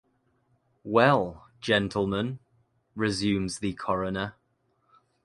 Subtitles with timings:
[0.83, 2.39] "Well, gentlemen,"
[2.95, 4.33] resumes the coroner.